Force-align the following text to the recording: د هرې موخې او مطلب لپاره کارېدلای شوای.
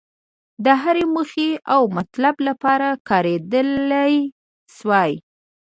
د 0.65 0.67
هرې 0.81 1.05
موخې 1.13 1.49
او 1.73 1.81
مطلب 1.97 2.35
لپاره 2.47 2.87
کارېدلای 3.09 4.13
شوای. 4.75 5.11